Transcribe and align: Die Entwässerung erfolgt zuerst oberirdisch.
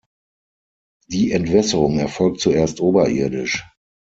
Die 1.09 1.31
Entwässerung 1.31 1.99
erfolgt 1.99 2.39
zuerst 2.41 2.81
oberirdisch. 2.81 3.69